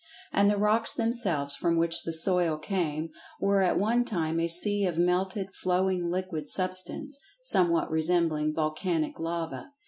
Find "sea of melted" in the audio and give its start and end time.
4.47-5.53